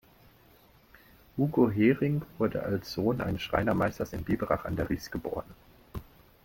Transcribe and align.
Hugo 1.37 1.69
Häring 1.69 2.23
wurde 2.39 2.63
als 2.63 2.91
Sohn 2.91 3.21
eines 3.21 3.43
Schreinermeisters 3.43 4.13
in 4.13 4.23
Biberach 4.23 4.65
an 4.65 4.75
der 4.75 4.89
Riß 4.89 5.11
geboren. 5.11 5.45